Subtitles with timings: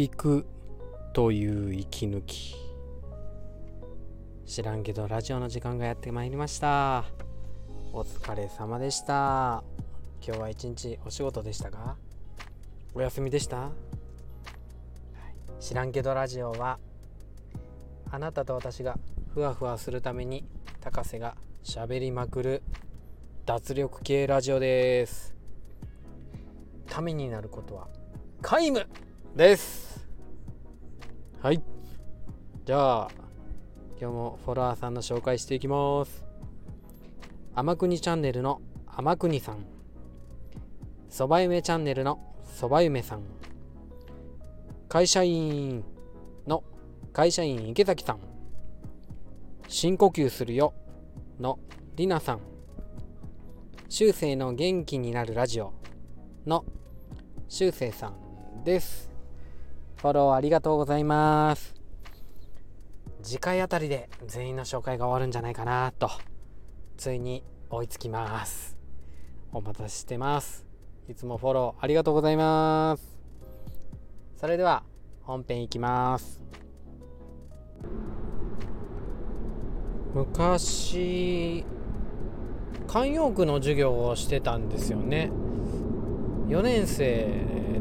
[0.00, 0.46] 聞く
[1.12, 2.56] という息抜き。
[4.46, 7.04] 知らんけどラジオの時間がやってまいりました。
[7.92, 9.62] お疲れ様でした。
[10.26, 11.98] 今日は一日お仕事でしたか？
[12.94, 13.72] お休みでした、はい、
[15.62, 16.78] 知らんけどラジオは
[18.10, 18.98] あなたと私が
[19.34, 20.46] ふわふわするために
[20.80, 22.62] 高瀬がしゃべりまくる
[23.44, 25.34] 脱力系ラジオです。
[26.88, 27.88] ためになることは
[28.40, 28.86] 皆無
[29.36, 29.89] です。
[31.42, 31.62] はい。
[32.66, 33.08] じゃあ
[33.98, 36.22] 今日もフォロワーさんの紹介していきます。
[37.54, 39.64] 天国チャンネルの天国さん。
[41.08, 43.22] そば夢チャンネルのそば夢さん。
[44.90, 45.82] 会社員
[46.46, 46.62] の
[47.14, 48.18] 会社員池崎さん。
[49.66, 50.74] 深呼吸するよ
[51.38, 51.58] の
[51.96, 52.40] りなさん。
[53.88, 55.72] 修正の元気になるラジオ
[56.44, 56.66] の
[57.48, 59.09] 修正さんです。
[60.00, 61.74] フォローありがとうございます。
[63.22, 66.10] 次回あたりで全員の紹介が終わるんじゃないかなと
[66.96, 68.78] ついに追いつきます。
[69.52, 70.66] お待たせしてます。
[71.06, 73.18] いつもフォローありがとうございます。
[74.38, 74.84] それでは
[75.20, 76.40] 本編いきます。
[80.14, 81.62] 昔
[82.86, 85.30] 慣用句の授業をしてたんですよね。
[86.48, 87.28] 4年生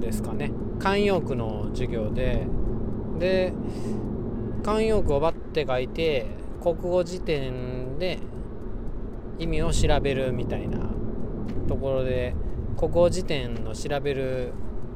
[0.02, 0.52] ですかね。
[0.80, 2.48] 慣用句の授業で
[3.20, 3.54] で
[4.64, 6.26] 慣用句をバッて書いて
[6.62, 8.20] 国語辞典で
[9.38, 10.80] 意味を調べるみたいな
[11.68, 12.34] ところで
[12.78, 14.54] 国語辞典の調べる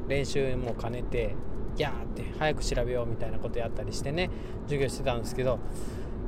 [0.08, 1.34] 練習も兼ねて
[1.76, 4.30] ギャーって早く調べようみたいなことやったりしてね
[4.64, 5.58] 授業してたんですけど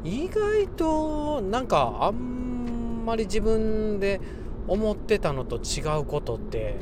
[0.04, 4.20] 意外となんかあんまり自分で
[4.68, 6.76] 思ってたのと違うことって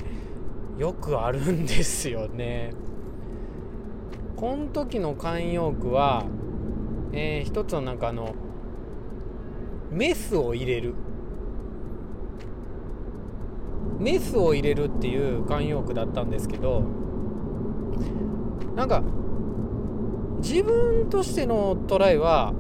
[0.78, 2.72] よくあるんですよね。
[4.36, 6.24] この時の慣用句は、
[7.12, 8.35] えー、一つのなんかあの
[9.90, 10.95] メスを入れる
[14.01, 16.83] メスを入れるっていう慣用句だったんですけど
[18.74, 19.02] なんか
[20.40, 22.52] 自分としてのトライは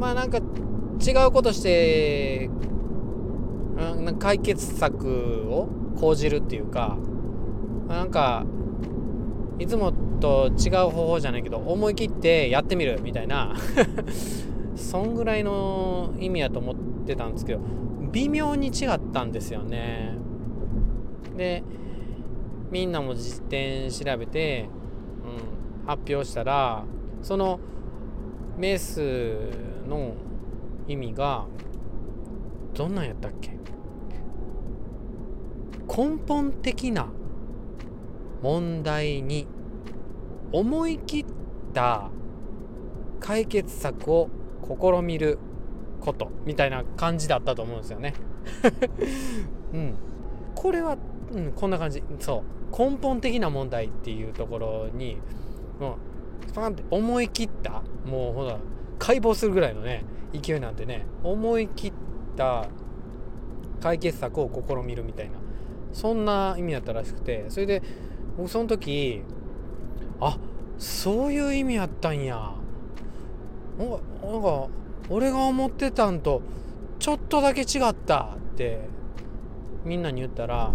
[0.00, 2.50] まあなんか違うことして
[4.18, 6.96] 解決策を講じるっていうか
[7.88, 8.44] なんか
[9.58, 13.54] いつもと違う方法じゃないけど思い切ってやってみるみたいな
[14.76, 16.74] そんぐらいの意味やと思っ
[17.06, 17.60] てたんですけど
[18.12, 20.16] 微妙に違ったんですよね。
[21.36, 21.62] で
[22.70, 24.68] みんなも実典調べて、
[25.80, 26.84] うん、発表したら
[27.22, 27.58] その
[28.56, 29.50] メス
[29.88, 30.12] の
[30.86, 31.44] 意味が
[32.74, 33.56] どんなんやったっけ？
[35.98, 37.08] 根本的な
[38.40, 39.48] 問題に
[40.52, 41.24] 思い切っ
[41.74, 42.08] た
[43.18, 44.30] 解決策を
[44.62, 45.40] 試みる
[46.00, 48.14] ことみたいな感じだったと思うんですよね。
[49.74, 49.94] うん、
[50.54, 50.96] これは、
[51.32, 52.00] うん、こんな感じ。
[52.20, 52.80] そう。
[52.90, 55.16] 根本的な問題っていうところに
[55.80, 55.96] も
[56.48, 58.58] うパンって思い切ったもうほら
[59.00, 61.92] 解剖するぐらいのね勢いなんでね思い切っ
[62.36, 62.68] た
[63.80, 65.47] 解決策を試みるみたいな。
[65.92, 67.82] そんな意味だったらしくてそれで
[68.36, 69.22] 僕その時
[70.20, 70.38] あ
[70.78, 72.54] そういう意味やったんや。
[73.78, 74.68] なんか
[75.08, 76.42] 俺が思ってたんと
[76.98, 78.36] ちょっとだけ違った。
[78.36, 78.80] って
[79.84, 80.72] みんなに言ったら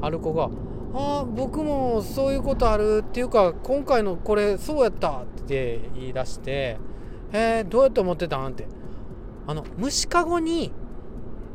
[0.00, 0.48] ある子が
[0.94, 3.04] 「ああ僕もそういうことある。
[3.06, 6.78] っていうか今回のこれそうやった」って言い出して
[7.32, 8.66] 「えー、どうやって思ってたん?」って
[9.46, 10.72] 「あの虫かごに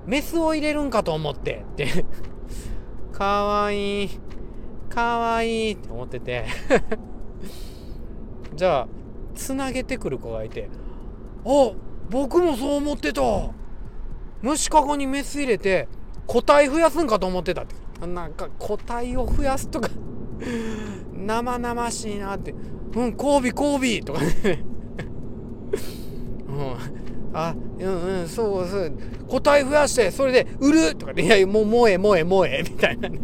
[0.10, 2.06] メスを入れるんかと思って」って
[3.14, 4.10] かわいい。
[4.90, 6.46] かわいいって思ってて。
[8.56, 8.88] じゃあ
[9.36, 10.68] つなげてくる子がいて
[11.46, 11.72] 「あ
[12.10, 13.22] 僕もそう思ってた。
[14.42, 15.88] 虫かごにメス入れて
[16.26, 17.76] 個体増やすんかと思ってた」って。
[18.08, 19.90] なんか個体を増やすとか。
[21.14, 22.56] 生々しいなって
[22.96, 24.66] 「うん交尾交尾」とかね。
[27.48, 28.94] あうんうんそうそう。
[29.28, 31.24] 個体増やしてそれで売るとかね。
[31.24, 33.20] いやもうもえもえもえみたいなね。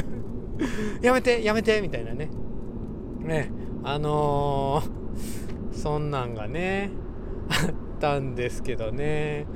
[1.00, 2.28] やめてやめてみたいなね。
[3.20, 3.50] ね。
[3.82, 6.90] あのー、そんなんがね
[7.48, 9.46] あったんですけどね。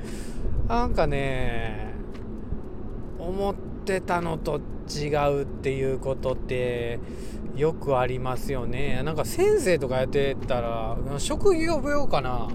[0.67, 1.93] なんかね
[3.19, 3.55] 思っ
[3.85, 4.59] てたのと
[4.89, 6.99] 違うっていうことって
[7.55, 9.01] よくありますよね。
[9.03, 12.47] なんか先生とかやってたら職業病かな。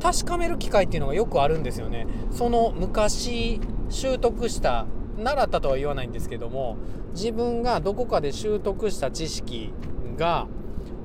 [0.00, 2.06] 確かめる機会っていうのがよくあるんですよね。
[2.30, 4.86] その昔習得した
[5.16, 6.76] 習ったとは言わないんですけども
[7.14, 9.72] 自分がどこかで習得した知識
[10.16, 10.46] が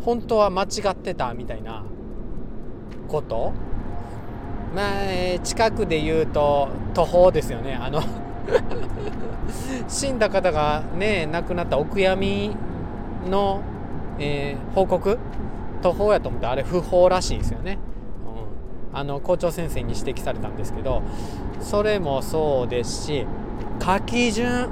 [0.03, 1.83] 本当は間違ってたみたいな
[3.07, 3.53] こと。
[4.75, 7.74] まあ近くで言うと途方ですよね。
[7.75, 8.01] あの
[9.88, 12.56] 死んだ方がね亡くなったお悔やみ
[13.30, 13.62] の、
[14.19, 15.18] えー、報告。
[15.81, 17.80] 途方やと思ってあれ不法らしいですよね、
[18.94, 21.03] あの校長先生に指摘されたんですけど
[21.62, 23.25] それもそうですし
[23.81, 24.69] 書き順うん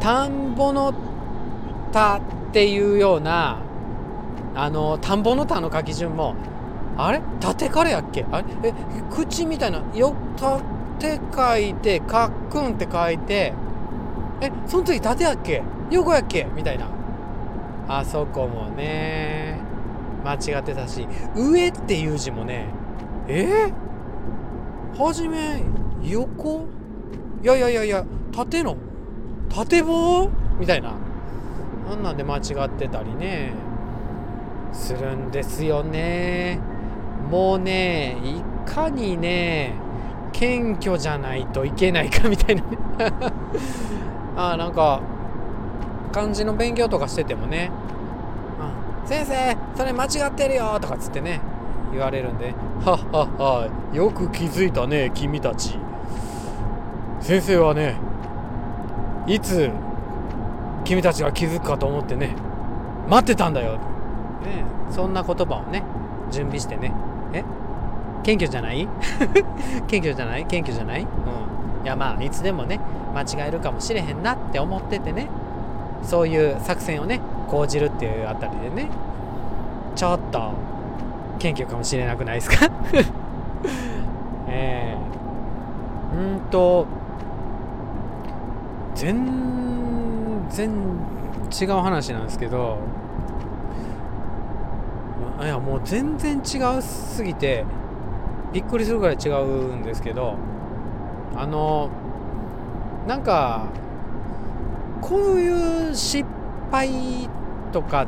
[0.00, 0.92] 田んぼの
[1.92, 3.60] 田っていうような
[4.54, 6.34] あの田んぼの田の書き順も
[6.96, 7.20] あれ？
[7.38, 8.26] 縦からやっけ？
[8.32, 8.46] あれ？
[8.64, 8.74] え
[9.10, 13.52] 口みたいなよ縦書いてかっくんって書いて
[14.40, 15.62] えその時縦やっけ？
[15.92, 16.48] 横やっけ？
[16.56, 16.88] みたいな。
[17.88, 19.57] あそこもね。
[20.28, 22.66] 間違ってたし上っていう字もね
[23.28, 23.72] え？
[24.94, 25.62] ー、はじめ
[26.02, 26.66] 横？
[27.42, 28.76] いやいやいやいや縦の？
[29.48, 30.28] 縦棒？
[30.58, 30.94] みたいな。
[31.90, 33.52] あんなんで間違ってたりね。
[34.72, 36.60] するんですよね。
[37.30, 39.74] もうねいかにね
[40.32, 42.62] 謙虚じゃないといけないかみたいな
[44.52, 45.00] あなんか
[46.12, 47.70] 漢字の勉強とかしててもね
[49.08, 51.40] 「先生それ間違ってるよ」とかつってね
[51.92, 55.78] 言われるんで「はっはっはよく気づいたね君たち」
[57.20, 57.96] 先生はね
[59.26, 59.70] いつ
[60.84, 62.34] 君たちが気づくかと思ってね
[63.08, 63.78] 待ってたんだよ、ね、
[64.90, 65.82] そんな言葉をね
[66.30, 66.92] 準備してね。
[67.32, 67.42] え？
[68.22, 68.86] 謙虚じゃない？
[69.88, 70.44] 謙虚じゃない？
[70.46, 71.00] 謙虚じゃない？
[71.02, 71.84] うん。
[71.84, 72.78] いやまあいつでもね
[73.14, 75.28] 間違えるかもしれへんなって思っててね。
[76.02, 78.88] そういう作戦をね講じるっていうあたりでね
[79.94, 80.52] ちょっと
[81.38, 82.68] 謙虚かもしれなくないですか？
[84.48, 86.16] ええ。
[86.16, 86.86] ー、うんと
[88.94, 89.26] 全
[90.50, 90.70] 然
[91.60, 92.78] 違う話なんですけど
[95.40, 97.64] いやもう全然違うすぎて
[98.52, 100.34] びっくりするぐらい違うんですけど
[101.36, 101.90] あの
[103.06, 103.66] なんか
[105.00, 106.28] こういう失
[106.70, 107.28] 敗
[107.72, 108.06] とか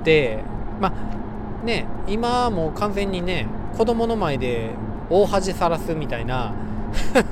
[0.00, 0.40] って
[0.80, 3.46] まあね今もう完全にね
[3.76, 4.70] 子供の前で
[5.10, 6.54] 大恥さらすみたいな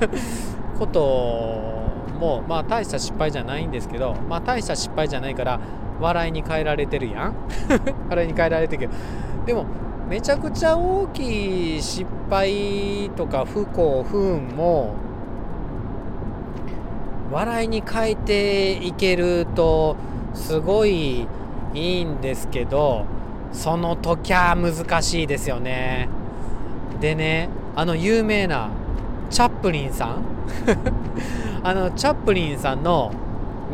[0.77, 0.99] こと
[2.19, 5.59] もまあ大した失敗じゃないんですけどまあ大した失敗じゃないから
[5.99, 7.35] 笑いに変えられてるやん。
[8.09, 8.93] 笑いに変えられてるけど。
[9.45, 9.65] でも
[10.09, 14.95] めちゃくちゃ大きい失敗とか不幸不運も
[17.33, 19.95] 笑いに変えていけると
[20.35, 21.27] すごい
[21.73, 23.05] いいんですけど
[23.51, 26.09] その時は難しいですよね。
[27.01, 28.69] でねあの有名な
[29.31, 30.23] チャップリンさん。
[31.65, 33.11] あのチャップリンさんの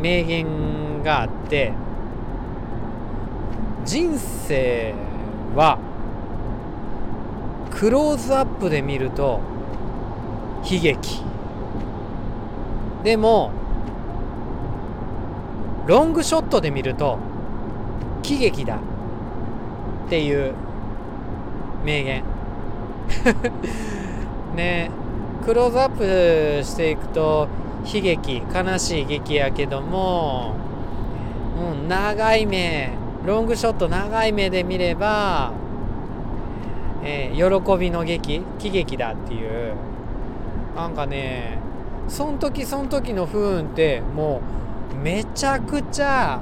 [0.00, 1.72] 名言があって
[3.84, 4.94] 人生
[5.54, 5.78] は
[7.70, 9.40] クローズアップで見ると
[10.64, 11.29] 悲劇。
[13.02, 13.50] でも
[15.86, 17.18] ロングショットで見ると
[18.22, 18.76] 喜劇だ。
[18.76, 20.54] っていう
[21.84, 22.24] 名言。
[24.56, 24.90] ね
[25.44, 27.48] クローズアップしていくと
[27.84, 30.54] 悲劇悲しい劇やけども、
[31.82, 32.90] うん、長い目
[33.24, 35.52] ロングショット長い目で見れば、
[37.04, 39.74] えー、喜びの劇喜劇だっていう。
[40.74, 41.59] なんかね
[42.10, 44.42] その時その時の不運っても
[44.92, 46.40] うめちゃくちゃ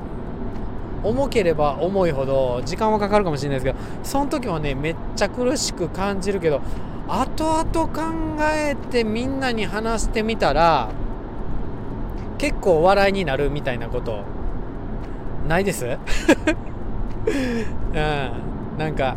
[1.04, 6.60] 重ければ重いほど時間はかかるかもしれないですけどその時はねめっちゃ苦しく感じるけど
[7.06, 8.02] 後々考
[8.40, 10.90] えてみんなに話してみたら
[12.38, 14.24] 結構笑いになるみたいなこと
[15.46, 15.86] ないです？
[17.94, 17.98] うん。
[18.78, 19.16] なんか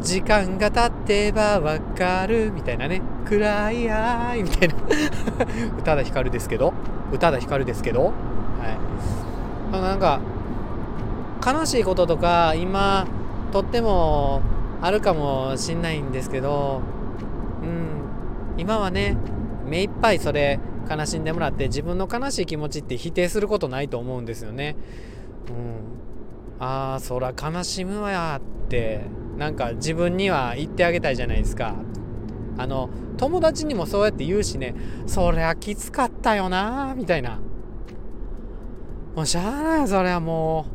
[0.00, 3.02] 時間が経ってばわかるみたいなね。
[3.26, 4.74] 暗いあいみたいな。
[5.78, 6.72] 宇多田ヒカルですけど。
[7.12, 8.04] 宇多田ヒカルですけど。
[8.04, 8.10] は
[9.72, 9.72] い。
[9.72, 10.20] なんか
[11.44, 13.06] 悲しいこととか今
[13.52, 14.40] とっても
[14.80, 16.80] あるかもしんないんですけど。
[17.62, 18.60] うん。
[18.60, 19.16] 今はね
[19.66, 24.76] 目いっぱいそれ悲しんでもらって自分の悲しい気持ちって否定することないと思うんですよね。
[25.48, 26.64] うん。
[26.64, 29.02] ああそら悲しむわやって。
[29.38, 31.74] なんか自分には言ってあげたいじゃないですか。
[32.58, 34.74] あの友達にもそうやって言うしね
[35.06, 37.38] そりゃきつかったよなみたいな。
[39.14, 40.66] もうしゃあないよそれはも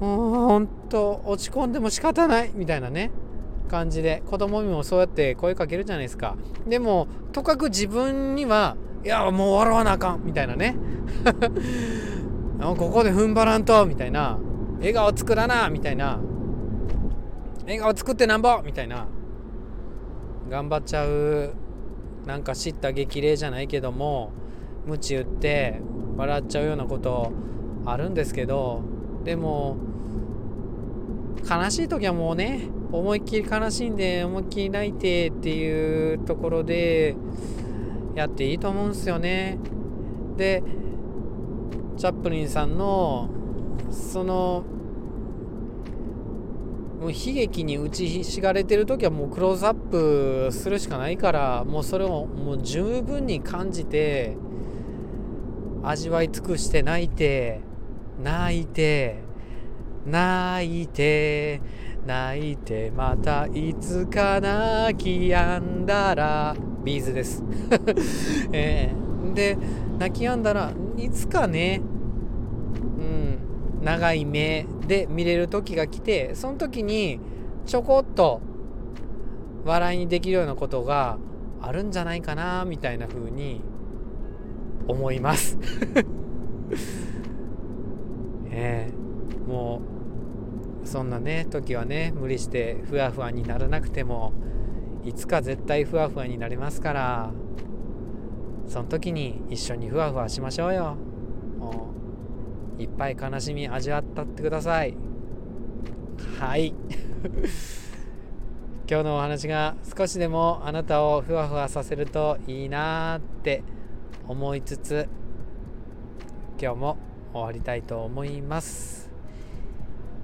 [0.00, 0.04] う。
[0.04, 3.10] もうほんと落ち込んでも仕方ないみたいなね。
[3.70, 6.36] 感じで子供にもそうやって声かけるじゃないですか。
[6.66, 10.76] でもとかく自分にはいやもう笑わなあかんみたいなね。
[12.60, 14.38] ここで踏ん張らんとみたいな。
[14.78, 16.18] 笑顔作らなみたいな。
[17.70, 19.06] 笑顔作ってなんぼみたいな
[20.48, 21.54] 頑張っちゃう
[22.26, 24.32] なんか知った激励じゃないけども
[24.86, 25.80] 鞭打って
[26.16, 27.30] 笑っちゃうようなこと
[27.86, 28.82] あるんですけど
[29.24, 29.76] でも
[31.48, 37.14] 悲しい時はもうね思いっきり悲しんで思いっきり泣いてっていうところで
[38.16, 39.58] やっていいと思うんですよね。
[40.36, 40.64] で
[41.96, 43.28] チャップリンさんの
[43.90, 44.64] その
[47.00, 54.36] もう悲劇に打ちひしがれてる時はもうクローズアップするしかないからもうそれをもう十分に感じて
[55.82, 57.62] 味わい尽くして泣いて
[58.22, 59.22] 泣いて
[60.04, 61.62] 泣いて
[62.06, 66.54] 泣いてまたいつか泣き止んだら
[66.84, 67.44] ビーズです、
[68.52, 69.56] えー、で
[69.98, 71.80] 泣き止んだらいつかね
[73.82, 77.20] 長い目で見れる時が来てその時に
[77.66, 78.40] ちょこっと
[79.64, 81.18] 笑いにできるようなことが
[81.60, 83.62] あるんじゃないかなみたいな風に
[84.88, 85.58] 思います。
[88.52, 89.82] えー、も
[90.84, 94.32] うそんなね時はね無理してふわふわにならなくても
[95.04, 97.30] いつか絶対ふわふわになりますから
[98.66, 100.96] その時に一緒にふわふわしましょうよ。
[101.58, 101.99] もう
[102.80, 104.96] いっぱい悲しみ味わったってください。
[106.38, 106.74] はい。
[108.88, 113.62] 今日のお話が少しでもあなたをふわふわさせるといいなって
[114.26, 115.08] 思いつつ
[116.60, 116.96] 今日も
[117.32, 119.08] 終わりたいと思います、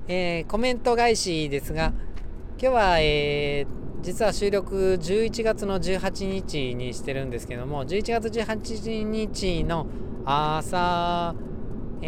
[0.09, 1.93] えー、コメント返しですが
[2.59, 9.89] 今日は、えー実は収録11月の18日にしてるんですけども11月18日の
[10.25, 11.35] 朝、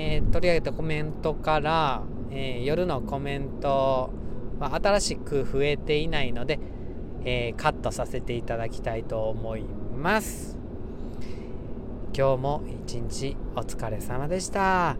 [0.00, 4.11] えー、取り上げたコメントから、えー、夜のコメント
[4.61, 6.61] は新しく増えていないので、
[7.25, 10.57] えー、カットさせていただきたいと思います。
[12.17, 14.97] 今日も一日お疲れ様でした、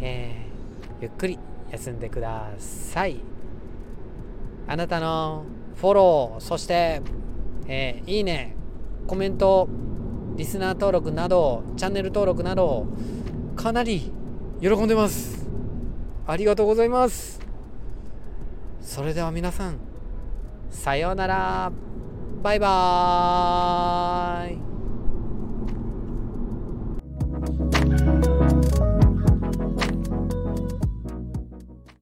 [0.00, 0.46] え
[1.00, 1.38] ゆっくり
[1.70, 3.20] 休んでください。
[4.66, 5.44] あなたの
[5.76, 7.00] フォロー、そして、
[7.68, 8.56] え、いいね、
[9.06, 9.68] コメント、
[10.34, 12.86] リスナー登録など、チャンネル登録など、
[13.58, 14.12] かなり
[14.60, 15.44] 喜んでます。
[16.28, 17.40] ありがとうございます。
[18.80, 19.78] それでは皆さん、
[20.70, 21.72] さようなら。
[22.40, 24.54] バイバー
[28.94, 28.97] イ。